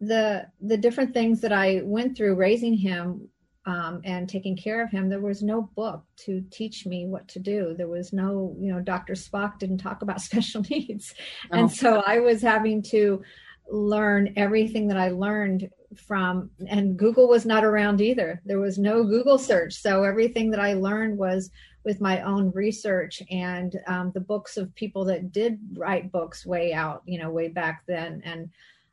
the 0.00 0.47
the 0.61 0.76
different 0.76 1.15
things 1.15 1.41
that 1.41 1.53
I 1.53 1.81
went 1.85 2.17
through 2.17 2.35
raising 2.35 2.75
him 2.75 3.29
um, 3.67 4.00
and 4.05 4.29
taking 4.29 4.57
care 4.57 4.83
of 4.83 4.91
him, 4.91 5.09
there 5.09 5.21
was 5.21 5.43
no 5.43 5.62
book 5.75 6.05
to 6.19 6.41
teach 6.50 6.87
me 6.87 7.07
what 7.07 7.26
to 7.29 7.41
do. 7.41 7.75
There 7.76 7.88
was 7.88 8.12
no, 8.12 8.55
you 8.61 8.73
know, 8.73 8.81
Dr. 8.81 9.15
Spock 9.15 9.59
didn't 9.59 9.79
talk 9.79 10.03
about 10.03 10.21
special 10.31 10.62
needs, 10.71 11.15
oh. 11.53 11.59
and 11.59 11.71
so 11.71 12.03
I 12.07 12.21
was 12.21 12.43
having 12.43 12.83
to 12.85 13.23
learn 13.69 14.33
everything 14.37 14.87
that 14.88 14.97
I 14.97 15.09
learned 15.09 15.69
from. 16.07 16.50
And 16.69 16.97
Google 16.97 17.29
was 17.29 17.45
not 17.45 17.65
around 17.65 18.00
either. 18.00 18.41
There 18.45 18.61
was 18.61 18.79
no 18.79 19.03
Google 19.03 19.38
search, 19.38 19.75
so 19.75 20.05
everything 20.05 20.50
that 20.50 20.61
I 20.61 20.75
learned 20.75 21.19
was 21.19 21.50
with 21.85 22.00
my 22.00 22.21
own 22.23 22.50
research 22.53 23.23
and 23.31 23.79
um, 23.87 24.11
the 24.12 24.21
books 24.21 24.57
of 24.57 24.75
people 24.75 25.05
that 25.05 25.31
did 25.31 25.59
write 25.76 26.11
books 26.11 26.45
way 26.45 26.73
out, 26.73 27.03
you 27.07 27.17
know, 27.17 27.31
way 27.31 27.49
back 27.49 27.83
then, 27.87 28.23
and 28.25 28.50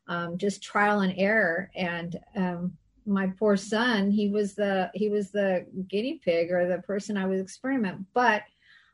um, 0.08 0.38
just 0.38 0.62
trial 0.62 1.00
and 1.00 1.14
error. 1.16 1.70
And 1.74 2.18
um, 2.36 2.72
my 3.06 3.28
poor 3.38 3.56
son, 3.56 4.10
he 4.10 4.28
was 4.28 4.54
the 4.54 4.90
he 4.94 5.08
was 5.08 5.30
the 5.30 5.66
guinea 5.88 6.20
pig 6.24 6.50
or 6.50 6.66
the 6.66 6.82
person 6.82 7.16
I 7.16 7.26
was 7.26 7.40
experiment. 7.40 8.06
But 8.14 8.42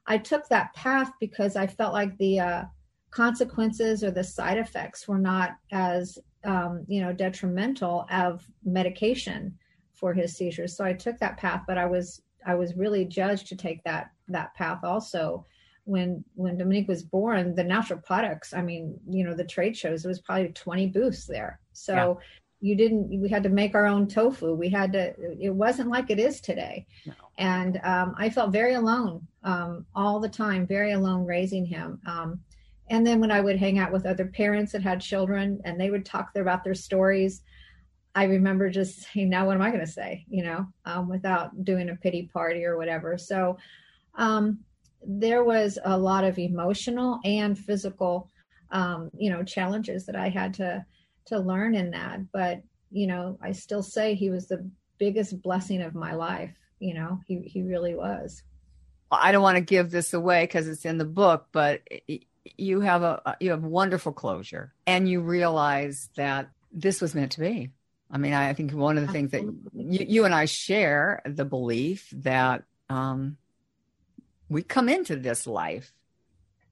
I 0.06 0.18
took 0.18 0.48
that 0.48 0.74
path 0.74 1.12
because 1.20 1.56
I 1.56 1.66
felt 1.66 1.92
like 1.92 2.16
the 2.18 2.40
uh, 2.40 2.64
consequences 3.10 4.02
or 4.02 4.10
the 4.10 4.24
side 4.24 4.58
effects 4.58 5.06
were 5.06 5.18
not 5.18 5.56
as 5.72 6.18
um, 6.44 6.84
you 6.88 7.00
know 7.00 7.12
detrimental 7.12 8.06
of 8.10 8.46
medication. 8.64 9.56
for 10.00 10.14
his 10.14 10.34
seizures. 10.34 10.74
So 10.76 10.82
I 10.82 10.94
took 10.94 11.18
that 11.18 11.36
path, 11.36 11.64
but 11.66 11.76
I 11.76 11.84
was 11.84 12.22
I 12.46 12.54
was 12.54 12.74
really 12.74 13.04
judged 13.04 13.46
to 13.48 13.56
take 13.56 13.84
that 13.84 14.10
that 14.28 14.54
path 14.54 14.82
also. 14.82 15.44
When 15.84 16.24
when 16.34 16.58
Dominique 16.58 16.88
was 16.88 17.02
born, 17.02 17.54
the 17.54 17.64
natural 17.64 18.00
products, 18.00 18.52
I 18.52 18.62
mean, 18.62 18.98
you 19.08 19.24
know, 19.24 19.34
the 19.34 19.44
trade 19.44 19.76
shows, 19.76 20.04
it 20.04 20.08
was 20.08 20.20
probably 20.20 20.48
20 20.48 20.88
booths 20.88 21.26
there. 21.26 21.60
So 21.72 21.94
yeah. 21.94 22.68
you 22.68 22.76
didn't 22.76 23.20
we 23.20 23.28
had 23.28 23.42
to 23.42 23.48
make 23.48 23.74
our 23.74 23.86
own 23.86 24.06
tofu. 24.06 24.54
We 24.54 24.68
had 24.68 24.92
to 24.92 25.14
it 25.40 25.50
wasn't 25.50 25.88
like 25.88 26.10
it 26.10 26.18
is 26.18 26.40
today. 26.40 26.86
No. 27.06 27.12
And 27.38 27.80
um, 27.82 28.14
I 28.18 28.30
felt 28.30 28.52
very 28.52 28.74
alone 28.74 29.26
um, 29.42 29.86
all 29.94 30.20
the 30.20 30.28
time, 30.28 30.66
very 30.66 30.92
alone 30.92 31.26
raising 31.26 31.64
him. 31.64 32.00
Um, 32.06 32.40
and 32.90 33.06
then 33.06 33.20
when 33.20 33.30
I 33.30 33.40
would 33.40 33.56
hang 33.56 33.78
out 33.78 33.92
with 33.92 34.04
other 34.04 34.26
parents 34.26 34.72
that 34.72 34.82
had 34.82 35.00
children 35.00 35.60
and 35.64 35.80
they 35.80 35.90
would 35.90 36.04
talk 36.04 36.30
about 36.34 36.64
their 36.64 36.74
stories, 36.74 37.42
I 38.14 38.24
remember 38.24 38.68
just 38.68 39.00
saying, 39.12 39.30
now 39.30 39.46
what 39.46 39.54
am 39.54 39.62
I 39.62 39.70
going 39.70 39.86
to 39.86 39.90
say, 39.90 40.24
you 40.28 40.42
know, 40.42 40.66
um, 40.84 41.08
without 41.08 41.64
doing 41.64 41.88
a 41.88 41.96
pity 41.96 42.28
party 42.32 42.64
or 42.64 42.76
whatever. 42.76 43.16
So 43.16 43.58
um, 44.16 44.58
there 45.04 45.44
was 45.44 45.78
a 45.84 45.96
lot 45.96 46.24
of 46.24 46.38
emotional 46.38 47.20
and 47.24 47.58
physical, 47.58 48.28
um, 48.70 49.10
you 49.16 49.30
know, 49.30 49.42
challenges 49.42 50.06
that 50.06 50.16
I 50.16 50.28
had 50.28 50.54
to 50.54 50.84
to 51.26 51.38
learn 51.38 51.74
in 51.74 51.90
that. 51.92 52.20
But 52.32 52.62
you 52.90 53.06
know, 53.06 53.38
I 53.42 53.52
still 53.52 53.82
say 53.82 54.14
he 54.14 54.30
was 54.30 54.48
the 54.48 54.68
biggest 54.98 55.40
blessing 55.42 55.82
of 55.82 55.94
my 55.94 56.14
life. 56.14 56.54
You 56.78 56.94
know, 56.94 57.20
he 57.26 57.40
he 57.40 57.62
really 57.62 57.94
was. 57.94 58.42
I 59.12 59.32
don't 59.32 59.42
want 59.42 59.56
to 59.56 59.62
give 59.62 59.90
this 59.90 60.12
away 60.14 60.44
because 60.44 60.68
it's 60.68 60.84
in 60.84 60.98
the 60.98 61.04
book, 61.04 61.48
but 61.50 61.82
you 62.56 62.80
have 62.80 63.02
a 63.02 63.36
you 63.40 63.50
have 63.50 63.64
wonderful 63.64 64.12
closure 64.12 64.72
and 64.86 65.08
you 65.08 65.20
realize 65.20 66.10
that 66.16 66.50
this 66.72 67.00
was 67.00 67.14
meant 67.14 67.32
to 67.32 67.40
be 67.40 67.70
i 68.10 68.18
mean 68.18 68.32
i 68.32 68.52
think 68.52 68.72
one 68.72 68.96
of 68.96 69.06
the 69.06 69.12
things 69.12 69.30
that 69.30 69.42
you, 69.74 70.06
you 70.08 70.24
and 70.24 70.34
i 70.34 70.44
share 70.44 71.20
the 71.26 71.44
belief 71.44 72.08
that 72.12 72.64
um, 72.88 73.36
we 74.50 74.62
come 74.62 74.88
into 74.88 75.16
this 75.16 75.46
life 75.46 75.92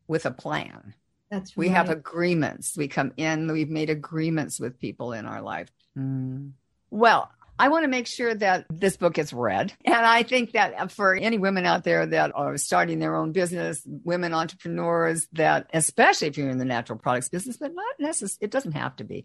with 0.06 0.26
a 0.26 0.30
plan 0.30 0.94
that's 1.30 1.56
right. 1.56 1.58
we 1.58 1.68
have 1.68 1.88
agreements 1.88 2.76
we 2.76 2.88
come 2.88 3.12
in 3.16 3.50
we've 3.50 3.70
made 3.70 3.90
agreements 3.90 4.60
with 4.60 4.78
people 4.78 5.12
in 5.12 5.24
our 5.24 5.40
life 5.40 5.70
mm. 5.96 6.50
well 6.90 7.30
I 7.58 7.68
want 7.68 7.84
to 7.84 7.88
make 7.88 8.06
sure 8.06 8.34
that 8.34 8.66
this 8.70 8.96
book 8.96 9.18
is 9.18 9.32
read. 9.32 9.72
And 9.84 9.94
I 10.06 10.22
think 10.22 10.52
that 10.52 10.92
for 10.92 11.14
any 11.14 11.38
women 11.38 11.66
out 11.66 11.82
there 11.82 12.06
that 12.06 12.30
are 12.34 12.56
starting 12.56 12.98
their 12.98 13.16
own 13.16 13.32
business, 13.32 13.82
women 13.84 14.32
entrepreneurs 14.32 15.26
that, 15.32 15.68
especially 15.74 16.28
if 16.28 16.38
you're 16.38 16.50
in 16.50 16.58
the 16.58 16.64
natural 16.64 16.98
products 16.98 17.28
business, 17.28 17.56
but 17.56 17.74
not 17.74 17.94
necessarily, 17.98 18.44
it 18.44 18.50
doesn't 18.50 18.72
have 18.72 18.94
to 18.96 19.04
be. 19.04 19.24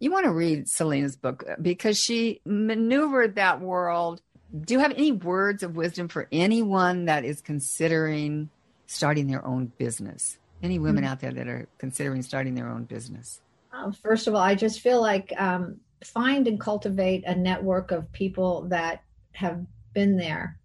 You 0.00 0.10
want 0.10 0.24
to 0.24 0.32
read 0.32 0.68
Selina's 0.68 1.16
book 1.16 1.44
because 1.62 1.98
she 1.98 2.40
maneuvered 2.44 3.36
that 3.36 3.60
world. 3.60 4.20
Do 4.60 4.74
you 4.74 4.80
have 4.80 4.92
any 4.92 5.12
words 5.12 5.62
of 5.62 5.76
wisdom 5.76 6.08
for 6.08 6.28
anyone 6.30 7.06
that 7.06 7.24
is 7.24 7.40
considering 7.40 8.50
starting 8.86 9.26
their 9.26 9.44
own 9.44 9.72
business? 9.78 10.38
Any 10.62 10.78
women 10.78 11.04
mm-hmm. 11.04 11.12
out 11.12 11.20
there 11.20 11.32
that 11.32 11.48
are 11.48 11.68
considering 11.78 12.22
starting 12.22 12.54
their 12.54 12.68
own 12.68 12.84
business? 12.84 13.40
Uh, 13.72 13.90
first 13.90 14.26
of 14.26 14.34
all, 14.34 14.42
I 14.42 14.54
just 14.54 14.80
feel 14.80 15.00
like 15.00 15.32
um, 15.38 15.76
find 16.04 16.46
and 16.46 16.60
cultivate 16.60 17.24
a 17.26 17.34
network 17.34 17.90
of 17.90 18.12
people 18.12 18.62
that 18.68 19.02
have 19.32 19.64
been 19.94 20.16
there 20.16 20.58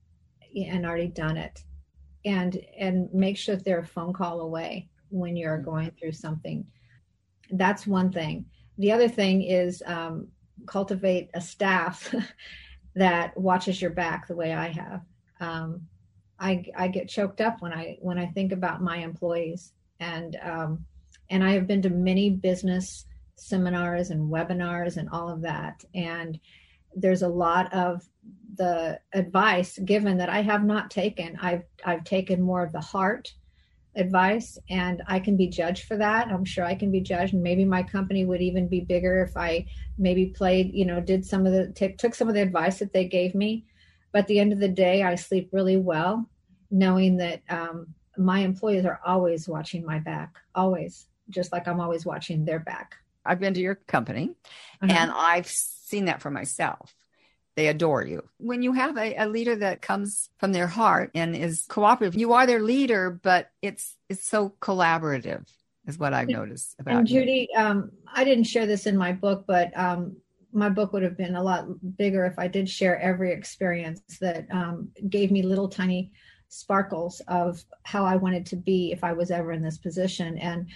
and 0.55 0.85
already 0.85 1.07
done 1.07 1.37
it 1.37 1.63
and 2.25 2.59
and 2.77 3.13
make 3.13 3.37
sure 3.37 3.55
that 3.55 3.63
they're 3.63 3.79
a 3.79 3.85
phone 3.85 4.13
call 4.13 4.41
away 4.41 4.89
when 5.09 5.35
you're 5.35 5.57
going 5.57 5.91
through 5.91 6.11
something 6.11 6.65
that's 7.51 7.87
one 7.87 8.11
thing 8.11 8.45
the 8.77 8.91
other 8.91 9.07
thing 9.07 9.43
is 9.43 9.81
um, 9.85 10.27
cultivate 10.65 11.29
a 11.33 11.41
staff 11.41 12.13
that 12.97 13.37
watches 13.37 13.81
your 13.81 13.91
back 13.91 14.27
the 14.27 14.35
way 14.35 14.53
i 14.53 14.67
have 14.67 15.01
um, 15.39 15.81
I, 16.39 16.65
I 16.75 16.87
get 16.87 17.09
choked 17.09 17.41
up 17.41 17.61
when 17.61 17.73
i 17.73 17.97
when 18.01 18.17
i 18.17 18.27
think 18.27 18.51
about 18.51 18.81
my 18.81 18.97
employees 18.97 19.73
and 19.99 20.37
um, 20.43 20.85
and 21.29 21.43
i 21.43 21.51
have 21.51 21.67
been 21.67 21.81
to 21.83 21.89
many 21.89 22.29
business 22.29 23.05
seminars 23.37 24.09
and 24.09 24.31
webinars 24.31 24.97
and 24.97 25.09
all 25.09 25.29
of 25.29 25.41
that. 25.41 25.83
And 25.95 26.39
there's 26.95 27.21
a 27.21 27.27
lot 27.27 27.71
of 27.73 28.07
the 28.55 28.99
advice 29.13 29.77
given 29.85 30.17
that 30.17 30.29
I 30.29 30.41
have 30.41 30.65
not 30.65 30.91
taken. 30.91 31.37
I've 31.41 31.63
I've 31.85 32.03
taken 32.03 32.41
more 32.41 32.63
of 32.63 32.71
the 32.71 32.81
heart 32.81 33.31
advice 33.97 34.57
and 34.69 35.01
I 35.07 35.19
can 35.19 35.35
be 35.35 35.47
judged 35.47 35.85
for 35.85 35.97
that. 35.97 36.27
I'm 36.27 36.45
sure 36.45 36.63
I 36.63 36.75
can 36.75 36.91
be 36.91 37.01
judged 37.01 37.33
and 37.33 37.43
maybe 37.43 37.65
my 37.65 37.83
company 37.83 38.23
would 38.23 38.41
even 38.41 38.67
be 38.67 38.79
bigger 38.79 39.23
if 39.23 39.35
I 39.35 39.65
maybe 39.97 40.27
played, 40.27 40.73
you 40.73 40.85
know, 40.85 41.01
did 41.01 41.25
some 41.25 41.45
of 41.45 41.51
the 41.51 41.73
t- 41.73 41.93
took 41.93 42.15
some 42.15 42.29
of 42.29 42.35
the 42.35 42.41
advice 42.41 42.79
that 42.79 42.93
they 42.93 43.05
gave 43.05 43.35
me. 43.35 43.65
But 44.11 44.19
at 44.19 44.27
the 44.27 44.39
end 44.39 44.53
of 44.53 44.59
the 44.59 44.69
day, 44.69 45.03
I 45.03 45.15
sleep 45.15 45.49
really 45.51 45.77
well 45.77 46.29
knowing 46.69 47.17
that 47.17 47.41
um, 47.49 47.93
my 48.17 48.39
employees 48.39 48.85
are 48.85 48.99
always 49.05 49.47
watching 49.47 49.85
my 49.85 49.99
back, 49.99 50.35
always, 50.53 51.07
just 51.29 51.51
like 51.51 51.67
I'm 51.67 51.79
always 51.79 52.05
watching 52.05 52.45
their 52.45 52.59
back. 52.59 52.95
I've 53.25 53.39
been 53.39 53.53
to 53.53 53.59
your 53.59 53.75
company 53.75 54.35
mm-hmm. 54.81 54.89
and 54.89 55.11
I've 55.11 55.47
seen 55.47 56.05
that 56.05 56.21
for 56.21 56.31
myself. 56.31 56.96
They 57.57 57.67
adore 57.69 58.05
you. 58.05 58.23
When 58.37 58.61
you 58.61 58.71
have 58.73 58.97
a, 58.97 59.15
a, 59.15 59.27
leader 59.27 59.55
that 59.55 59.81
comes 59.81 60.29
from 60.37 60.51
their 60.51 60.67
heart 60.67 61.09
and 61.15 61.35
is 61.35 61.65
cooperative, 61.67 62.13
you 62.13 62.33
are 62.33 62.45
their 62.45 62.61
leader, 62.61 63.09
but 63.09 63.49
it's 63.63 63.95
it's 64.09 64.29
so 64.29 64.53
collaborative, 64.61 65.43
is 65.87 65.97
what 65.97 66.13
I've 66.13 66.27
noticed 66.27 66.75
about. 66.77 66.99
And 66.99 67.07
Judy, 67.07 67.49
um, 67.55 67.89
I 68.13 68.23
didn't 68.23 68.43
share 68.43 68.67
this 68.67 68.85
in 68.85 68.95
my 68.95 69.11
book, 69.11 69.45
but 69.47 69.75
um, 69.75 70.15
my 70.53 70.69
book 70.69 70.93
would 70.93 71.01
have 71.01 71.17
been 71.17 71.35
a 71.35 71.41
lot 71.41 71.65
bigger 71.97 72.27
if 72.27 72.37
I 72.37 72.47
did 72.47 72.69
share 72.69 72.99
every 72.99 73.33
experience 73.33 74.01
that 74.21 74.45
um, 74.51 74.89
gave 75.09 75.31
me 75.31 75.41
little 75.41 75.67
tiny 75.67 76.11
sparkles 76.49 77.21
of 77.27 77.65
how 77.81 78.05
I 78.05 78.17
wanted 78.17 78.45
to 78.47 78.55
be 78.55 78.91
if 78.91 79.03
I 79.03 79.13
was 79.13 79.31
ever 79.31 79.51
in 79.51 79.63
this 79.63 79.79
position. 79.79 80.37
And 80.37 80.67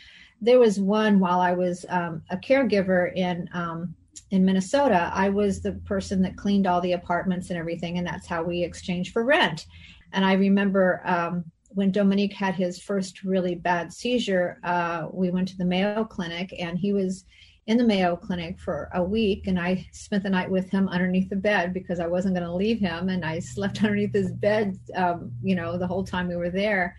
there 0.41 0.57
was 0.57 0.79
one 0.79 1.19
while 1.19 1.41
I 1.41 1.53
was 1.53 1.85
um, 1.89 2.23
a 2.31 2.37
caregiver 2.37 3.13
in 3.15 3.47
um, 3.53 3.93
in 4.31 4.45
Minnesota. 4.45 5.11
I 5.13 5.29
was 5.29 5.61
the 5.61 5.73
person 5.73 6.21
that 6.21 6.37
cleaned 6.37 6.67
all 6.67 6.81
the 6.81 6.93
apartments 6.93 7.49
and 7.49 7.59
everything, 7.59 7.97
and 7.97 8.07
that's 8.07 8.27
how 8.27 8.43
we 8.43 8.63
exchanged 8.63 9.11
for 9.13 9.23
rent. 9.23 9.65
And 10.13 10.25
I 10.25 10.33
remember 10.33 11.01
um, 11.05 11.45
when 11.69 11.91
Dominique 11.91 12.33
had 12.33 12.55
his 12.55 12.79
first 12.79 13.23
really 13.23 13.55
bad 13.55 13.93
seizure, 13.93 14.59
uh, 14.63 15.07
we 15.11 15.29
went 15.29 15.47
to 15.49 15.57
the 15.57 15.65
Mayo 15.65 16.03
Clinic, 16.03 16.53
and 16.59 16.77
he 16.77 16.93
was 16.93 17.25
in 17.67 17.77
the 17.77 17.83
Mayo 17.83 18.15
Clinic 18.15 18.59
for 18.59 18.89
a 18.93 19.03
week, 19.03 19.47
and 19.47 19.59
I 19.59 19.87
spent 19.91 20.23
the 20.23 20.29
night 20.29 20.49
with 20.49 20.69
him 20.69 20.87
underneath 20.89 21.29
the 21.29 21.35
bed 21.35 21.73
because 21.73 21.99
I 21.99 22.07
wasn't 22.07 22.35
going 22.35 22.47
to 22.47 22.53
leave 22.53 22.79
him, 22.79 23.09
and 23.09 23.23
I 23.23 23.39
slept 23.39 23.77
underneath 23.83 24.13
his 24.13 24.31
bed, 24.31 24.77
um, 24.95 25.31
you 25.43 25.55
know, 25.55 25.77
the 25.77 25.87
whole 25.87 26.03
time 26.03 26.27
we 26.27 26.35
were 26.35 26.49
there. 26.49 26.97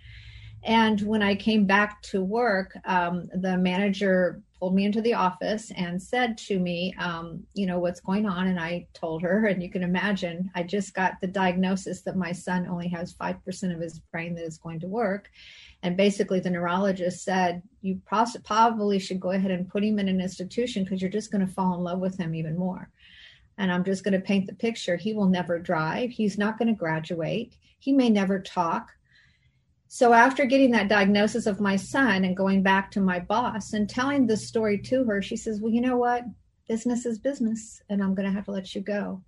And 0.65 1.01
when 1.03 1.23
I 1.23 1.35
came 1.35 1.67
back 1.67 2.01
to 2.03 2.23
work, 2.23 2.77
um, 2.85 3.29
the 3.35 3.59
manager 3.59 4.41
pulled 4.63 4.77
me 4.77 4.85
into 4.85 5.03
the 5.03 5.13
office 5.13 5.73
and 5.73 6.01
said 6.01 6.39
to 6.39 6.61
me, 6.61 6.95
um, 7.01 7.43
you 7.53 7.67
know, 7.67 7.81
what's 7.81 7.99
going 7.99 8.27
on? 8.27 8.47
And 8.47 8.61
I 8.61 8.87
told 8.95 9.21
her, 9.23 9.47
and 9.47 9.61
you 9.61 9.69
can 9.69 9.83
imagine, 9.83 10.53
I 10.55 10.63
just 10.63 10.95
got 10.95 11.21
the 11.21 11.27
diagnosis 11.27 12.03
that 12.03 12.17
my 12.17 12.31
son 12.31 12.69
only 12.69 12.87
has 12.91 13.13
5% 13.13 13.75
of 13.75 13.81
his 13.81 13.99
brain 13.99 14.37
that 14.37 14.45
is 14.45 14.59
going 14.59 14.79
to 14.79 14.87
work. 14.87 15.29
And 15.83 15.97
basically, 15.97 16.39
the 16.39 16.51
neurologist 16.51 17.25
said, 17.25 17.61
you 17.81 18.01
probably 18.07 19.01
should 19.01 19.19
go 19.19 19.33
ahead 19.33 19.51
and 19.51 19.69
put 19.69 19.83
him 19.83 19.99
in 19.99 20.07
an 20.07 20.21
institution 20.21 20.85
because 20.85 21.03
you're 21.03 21.11
just 21.11 21.33
going 21.33 21.45
to 21.45 21.53
fall 21.53 21.75
in 21.75 21.81
love 21.81 21.99
with 21.99 22.17
him 22.17 22.33
even 22.33 22.57
more. 22.57 22.89
And 23.59 23.73
I'm 23.73 23.83
just 23.83 24.05
going 24.05 24.15
to 24.15 24.21
paint 24.21 24.47
the 24.47 24.55
picture. 24.55 24.97
He 24.97 25.13
will 25.13 25.27
never 25.27 25.59
drive. 25.59 26.11
He's 26.11 26.39
not 26.39 26.57
going 26.57 26.69
to 26.69 26.75
graduate. 26.75 27.57
He 27.81 27.93
may 27.93 28.11
never 28.11 28.39
talk 28.39 28.93
so 29.95 30.15
after 30.15 30.47
getting 30.47 30.71
that 30.71 30.89
diagnosis 30.89 31.45
of 31.45 31.61
my 31.61 31.77
son 31.77 32.25
and 32.25 32.35
going 32.35 32.63
back 32.63 32.91
to 32.93 33.01
my 33.03 33.21
boss 33.21 33.75
and 33.75 33.91
telling 33.91 34.27
the 34.27 34.39
story 34.39 34.79
to 34.79 35.05
her, 35.05 35.21
she 35.21 35.37
says, 35.37 35.61
Well, 35.61 35.71
you 35.71 35.83
know 35.83 35.99
what? 35.99 36.25
Business 36.67 37.05
is 37.05 37.19
business, 37.19 37.83
and 37.91 38.03
I'm 38.03 38.15
going 38.15 38.27
to 38.27 38.33
have 38.33 38.47
to 38.47 38.53
let 38.53 38.75
you 38.75 38.81
go. 38.81 39.23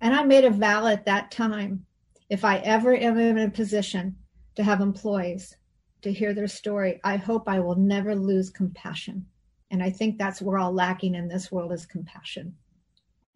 And 0.00 0.14
I 0.14 0.22
made 0.22 0.46
a 0.46 0.50
vow 0.50 0.86
at 0.86 1.04
that 1.04 1.30
time 1.30 1.84
if 2.30 2.42
I 2.42 2.56
ever 2.60 2.96
am 2.96 3.18
in 3.18 3.36
a 3.36 3.50
position 3.50 4.16
to 4.54 4.64
have 4.64 4.80
employees 4.80 5.54
to 6.00 6.10
hear 6.10 6.32
their 6.32 6.48
story, 6.48 6.98
I 7.04 7.16
hope 7.16 7.46
I 7.46 7.60
will 7.60 7.76
never 7.76 8.14
lose 8.14 8.48
compassion. 8.48 9.26
And 9.70 9.82
I 9.82 9.90
think 9.90 10.16
that's 10.16 10.40
we're 10.40 10.58
all 10.58 10.72
lacking 10.72 11.14
in 11.14 11.28
this 11.28 11.52
world 11.52 11.70
is 11.70 11.84
compassion. 11.84 12.56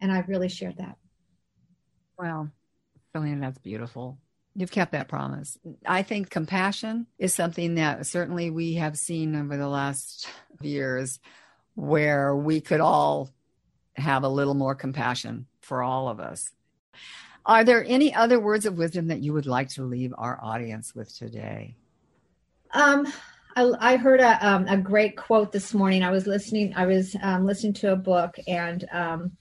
And 0.01 0.11
I've 0.11 0.27
really 0.27 0.49
shared 0.49 0.77
that. 0.77 0.97
Wow. 2.17 2.47
Selina, 3.13 3.41
that's 3.41 3.59
beautiful. 3.59 4.17
You've 4.57 4.71
kept 4.71 4.93
that 4.93 5.07
promise. 5.07 5.55
I 5.85 6.01
think 6.01 6.31
compassion 6.31 7.05
is 7.19 7.31
something 7.31 7.75
that 7.75 8.07
certainly 8.07 8.49
we 8.49 8.73
have 8.73 8.97
seen 8.97 9.35
over 9.35 9.55
the 9.55 9.67
last 9.67 10.27
years 10.61 11.19
where 11.75 12.35
we 12.35 12.59
could 12.59 12.79
all 12.79 13.29
have 13.95 14.23
a 14.23 14.29
little 14.29 14.55
more 14.55 14.73
compassion 14.73 15.45
for 15.61 15.83
all 15.83 16.09
of 16.09 16.19
us. 16.19 16.49
Are 17.45 17.63
there 17.63 17.85
any 17.87 18.15
other 18.15 18.39
words 18.39 18.65
of 18.65 18.79
wisdom 18.79 19.09
that 19.09 19.19
you 19.19 19.31
would 19.31 19.45
like 19.45 19.69
to 19.69 19.83
leave 19.83 20.11
our 20.17 20.39
audience 20.41 20.95
with 20.95 21.15
today? 21.15 21.75
Um, 22.71 23.05
I, 23.55 23.71
I 23.79 23.97
heard 23.97 24.21
a, 24.21 24.43
um, 24.43 24.67
a 24.67 24.75
great 24.75 25.17
quote 25.17 25.51
this 25.51 25.71
morning. 25.71 26.01
I 26.01 26.09
was 26.09 26.25
listening. 26.25 26.73
I 26.75 26.87
was 26.87 27.15
um, 27.21 27.45
listening 27.45 27.73
to 27.73 27.91
a 27.91 27.95
book, 27.95 28.35
and 28.47 28.83
um, 28.91 29.33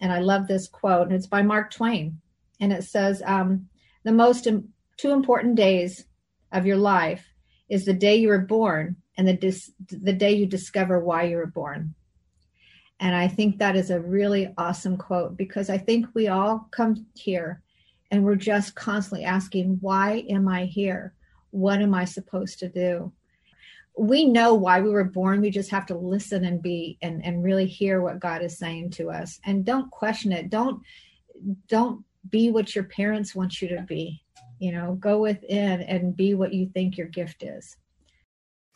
and 0.00 0.10
I 0.10 0.20
love 0.20 0.48
this 0.48 0.66
quote, 0.66 1.08
and 1.08 1.14
it's 1.14 1.26
by 1.26 1.42
Mark 1.42 1.70
Twain. 1.72 2.22
And 2.58 2.72
it 2.72 2.84
says, 2.84 3.22
um, 3.26 3.68
The 4.04 4.12
most 4.12 4.46
Im- 4.46 4.72
two 4.96 5.10
important 5.10 5.54
days 5.54 6.04
of 6.50 6.66
your 6.66 6.76
life 6.76 7.26
is 7.68 7.84
the 7.84 7.94
day 7.94 8.16
you 8.16 8.28
were 8.28 8.38
born 8.38 8.96
and 9.16 9.26
the, 9.26 9.34
dis- 9.34 9.72
the 9.88 10.12
day 10.12 10.32
you 10.32 10.46
discover 10.46 11.00
why 11.00 11.24
you 11.24 11.36
were 11.36 11.46
born. 11.46 11.94
And 13.00 13.16
I 13.16 13.26
think 13.26 13.58
that 13.58 13.74
is 13.76 13.90
a 13.90 14.00
really 14.00 14.54
awesome 14.56 14.96
quote 14.96 15.36
because 15.36 15.68
I 15.68 15.78
think 15.78 16.06
we 16.14 16.28
all 16.28 16.68
come 16.70 17.06
here 17.14 17.62
and 18.12 18.24
we're 18.24 18.36
just 18.36 18.76
constantly 18.76 19.24
asking, 19.24 19.78
Why 19.80 20.24
am 20.28 20.46
I 20.46 20.66
here? 20.66 21.14
What 21.50 21.82
am 21.82 21.94
I 21.94 22.04
supposed 22.04 22.60
to 22.60 22.68
do? 22.68 23.12
We 23.98 24.24
know 24.24 24.54
why 24.54 24.80
we 24.80 24.90
were 24.90 25.02
born. 25.02 25.40
We 25.40 25.50
just 25.50 25.70
have 25.70 25.86
to 25.86 25.96
listen 25.96 26.44
and 26.44 26.62
be 26.62 26.96
and, 27.02 27.24
and 27.24 27.42
really 27.42 27.66
hear 27.66 28.00
what 28.00 28.20
God 28.20 28.42
is 28.42 28.56
saying 28.56 28.90
to 28.92 29.10
us. 29.10 29.40
And 29.44 29.64
don't 29.64 29.90
question 29.90 30.30
it. 30.30 30.48
Don't 30.48 30.82
don't 31.66 32.04
be 32.30 32.50
what 32.50 32.74
your 32.74 32.84
parents 32.84 33.34
want 33.34 33.60
you 33.60 33.68
to 33.68 33.82
be. 33.82 34.22
You 34.58 34.72
know, 34.72 34.94
go 35.00 35.18
within 35.20 35.82
and 35.82 36.16
be 36.16 36.34
what 36.34 36.52
you 36.52 36.70
think 36.72 36.96
your 36.96 37.08
gift 37.08 37.42
is. 37.42 37.76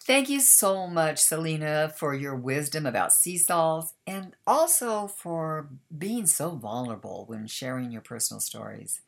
Thank 0.02 0.28
you 0.28 0.40
so 0.40 0.86
much, 0.86 1.18
Selina, 1.18 1.92
for 1.96 2.14
your 2.14 2.36
wisdom 2.36 2.86
about 2.86 3.12
sea 3.12 3.36
salts 3.36 3.94
and 4.06 4.36
also 4.46 5.08
for 5.08 5.68
being 5.96 6.26
so 6.26 6.50
vulnerable 6.50 7.24
when 7.26 7.48
sharing 7.48 7.90
your 7.90 8.02
personal 8.02 8.40
stories. 8.40 9.00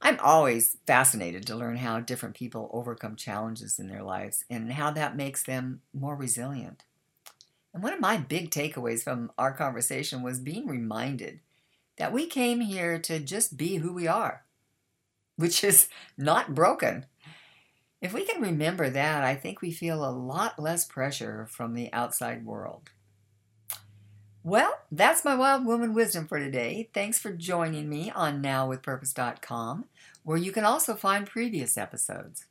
I'm 0.00 0.18
always 0.20 0.78
fascinated 0.86 1.46
to 1.46 1.56
learn 1.56 1.76
how 1.76 2.00
different 2.00 2.36
people 2.36 2.70
overcome 2.72 3.16
challenges 3.16 3.78
in 3.78 3.88
their 3.88 4.02
lives 4.02 4.44
and 4.48 4.72
how 4.72 4.92
that 4.92 5.16
makes 5.16 5.42
them 5.42 5.82
more 5.92 6.16
resilient. 6.16 6.84
And 7.74 7.82
one 7.82 7.92
of 7.92 8.00
my 8.00 8.16
big 8.16 8.50
takeaways 8.50 9.02
from 9.02 9.30
our 9.36 9.52
conversation 9.52 10.22
was 10.22 10.38
being 10.38 10.66
reminded 10.66 11.40
that 12.00 12.14
we 12.14 12.24
came 12.24 12.62
here 12.62 12.98
to 12.98 13.20
just 13.20 13.58
be 13.58 13.76
who 13.76 13.92
we 13.92 14.08
are, 14.08 14.42
which 15.36 15.62
is 15.62 15.86
not 16.16 16.54
broken. 16.54 17.04
If 18.00 18.14
we 18.14 18.24
can 18.24 18.40
remember 18.40 18.88
that, 18.88 19.22
I 19.22 19.34
think 19.34 19.60
we 19.60 19.70
feel 19.70 20.02
a 20.02 20.08
lot 20.08 20.58
less 20.58 20.86
pressure 20.86 21.46
from 21.50 21.74
the 21.74 21.92
outside 21.92 22.46
world. 22.46 22.88
Well, 24.42 24.78
that's 24.90 25.26
my 25.26 25.34
wild 25.34 25.66
woman 25.66 25.92
wisdom 25.92 26.26
for 26.26 26.38
today. 26.38 26.88
Thanks 26.94 27.18
for 27.18 27.34
joining 27.34 27.90
me 27.90 28.10
on 28.10 28.42
nowwithpurpose.com, 28.42 29.84
where 30.22 30.38
you 30.38 30.52
can 30.52 30.64
also 30.64 30.94
find 30.94 31.26
previous 31.26 31.76
episodes. 31.76 32.46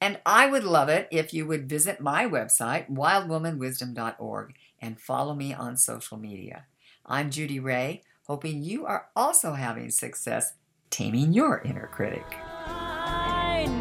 And 0.00 0.20
I 0.24 0.46
would 0.46 0.64
love 0.64 0.88
it 0.88 1.06
if 1.10 1.34
you 1.34 1.44
would 1.46 1.68
visit 1.68 2.00
my 2.00 2.24
website, 2.24 2.90
wildwomanwisdom.org, 2.90 4.54
and 4.80 4.98
follow 4.98 5.34
me 5.34 5.52
on 5.52 5.76
social 5.76 6.16
media. 6.16 6.64
I'm 7.04 7.30
Judy 7.30 7.60
Ray, 7.60 8.04
hoping 8.30 8.62
you 8.62 8.86
are 8.86 9.08
also 9.16 9.54
having 9.54 9.90
success 9.90 10.52
taming 10.88 11.32
your 11.32 11.60
inner 11.64 11.88
critic. 11.88 12.24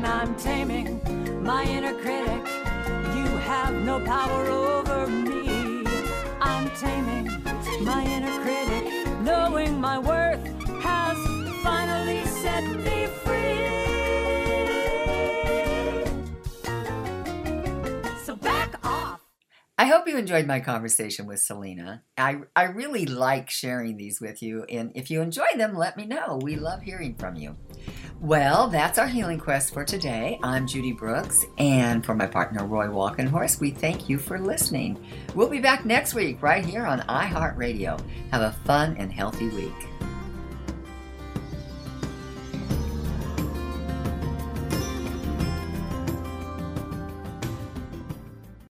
I'm 0.03 0.35
taming 0.37 0.99
my 1.43 1.65
inner 1.65 1.93
critic. 1.93 2.43
You 3.15 3.27
have 3.45 3.75
no 3.75 4.03
power 4.03 4.47
over 4.47 5.05
me. 5.05 5.85
I'm 6.41 6.67
taming 6.71 7.25
my 7.83 8.03
inner 8.03 8.41
critic, 8.41 9.21
knowing 9.21 9.79
my 9.79 9.99
worth 9.99 10.58
I 19.79 19.85
hope 19.85 20.09
you 20.09 20.17
enjoyed 20.17 20.45
my 20.45 20.59
conversation 20.59 21.25
with 21.25 21.39
Selina. 21.39 22.03
I, 22.17 22.41
I 22.53 22.63
really 22.63 23.05
like 23.05 23.49
sharing 23.49 23.95
these 23.95 24.19
with 24.19 24.43
you, 24.43 24.65
and 24.65 24.91
if 24.93 25.09
you 25.09 25.21
enjoy 25.21 25.45
them, 25.55 25.73
let 25.73 25.95
me 25.95 26.05
know. 26.05 26.37
We 26.41 26.57
love 26.57 26.81
hearing 26.81 27.15
from 27.15 27.37
you. 27.37 27.55
Well, 28.19 28.67
that's 28.67 28.99
our 28.99 29.07
healing 29.07 29.39
quest 29.39 29.73
for 29.73 29.85
today. 29.85 30.37
I'm 30.43 30.67
Judy 30.67 30.91
Brooks, 30.91 31.45
and 31.57 32.05
for 32.05 32.13
my 32.13 32.27
partner 32.27 32.65
Roy 32.65 32.87
Walkenhorst, 32.87 33.61
we 33.61 33.71
thank 33.71 34.09
you 34.09 34.19
for 34.19 34.37
listening. 34.37 35.01
We'll 35.33 35.47
be 35.47 35.61
back 35.61 35.85
next 35.85 36.13
week 36.13 36.43
right 36.43 36.65
here 36.65 36.85
on 36.85 36.99
iHeartRadio. 36.99 38.03
Have 38.33 38.41
a 38.41 38.57
fun 38.65 38.97
and 38.97 39.13
healthy 39.13 39.47
week. 39.47 39.87